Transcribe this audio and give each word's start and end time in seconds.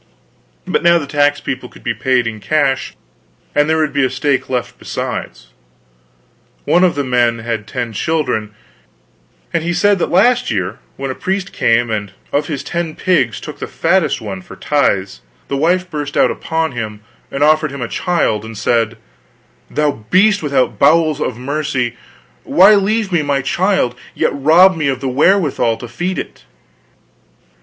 But 0.65 0.81
now 0.81 0.97
the 0.97 1.05
tax 1.05 1.41
people 1.41 1.69
could 1.69 1.83
be 1.83 1.93
paid 1.93 2.25
in 2.25 2.39
cash, 2.39 2.95
and 3.53 3.69
there 3.69 3.77
would 3.77 3.93
be 3.93 4.03
a 4.03 4.09
stake 4.09 4.49
left 4.49 4.79
besides. 4.79 5.49
One 6.65 6.83
of 6.83 6.95
the 6.95 7.03
men 7.03 7.37
had 7.37 7.67
ten 7.67 7.93
children; 7.93 8.55
and 9.53 9.63
he 9.63 9.73
said 9.75 9.99
that 9.99 10.09
last 10.09 10.49
year 10.49 10.79
when 10.97 11.11
a 11.11 11.13
priest 11.13 11.53
came 11.53 11.91
and 11.91 12.13
of 12.31 12.47
his 12.47 12.63
ten 12.63 12.95
pigs 12.95 13.39
took 13.39 13.59
the 13.59 13.67
fattest 13.67 14.21
one 14.21 14.41
for 14.41 14.55
tithes, 14.55 15.21
the 15.49 15.55
wife 15.55 15.87
burst 15.87 16.17
out 16.17 16.31
upon 16.31 16.71
him, 16.71 17.01
and 17.29 17.43
offered 17.43 17.69
him 17.69 17.83
a 17.83 17.87
child 17.87 18.43
and 18.43 18.57
said: 18.57 18.97
"Thou 19.69 20.03
beast 20.09 20.41
without 20.41 20.79
bowels 20.79 21.21
of 21.21 21.37
mercy, 21.37 21.95
why 22.43 22.73
leave 22.73 23.11
me 23.11 23.21
my 23.21 23.43
child, 23.43 23.93
yet 24.15 24.31
rob 24.33 24.75
me 24.75 24.87
of 24.87 24.99
the 24.99 25.07
wherewithal 25.07 25.77
to 25.77 25.87
feed 25.87 26.17
it?" 26.17 26.43